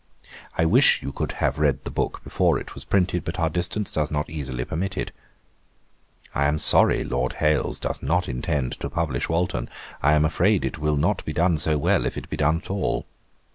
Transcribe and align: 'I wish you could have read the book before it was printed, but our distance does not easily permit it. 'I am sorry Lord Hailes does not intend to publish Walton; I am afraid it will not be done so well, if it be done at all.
'I 0.57 0.65
wish 0.65 1.03
you 1.03 1.11
could 1.11 1.33
have 1.33 1.59
read 1.59 1.83
the 1.83 1.91
book 1.91 2.23
before 2.23 2.57
it 2.57 2.73
was 2.73 2.85
printed, 2.85 3.23
but 3.23 3.37
our 3.37 3.51
distance 3.51 3.91
does 3.91 4.09
not 4.09 4.31
easily 4.31 4.65
permit 4.65 4.97
it. 4.97 5.11
'I 6.33 6.45
am 6.47 6.57
sorry 6.57 7.03
Lord 7.03 7.33
Hailes 7.33 7.79
does 7.79 8.01
not 8.01 8.27
intend 8.27 8.71
to 8.79 8.89
publish 8.89 9.29
Walton; 9.29 9.69
I 10.01 10.13
am 10.15 10.25
afraid 10.25 10.65
it 10.65 10.79
will 10.79 10.97
not 10.97 11.23
be 11.23 11.33
done 11.33 11.59
so 11.59 11.77
well, 11.77 12.07
if 12.07 12.17
it 12.17 12.31
be 12.31 12.37
done 12.37 12.57
at 12.57 12.71
all. 12.71 13.05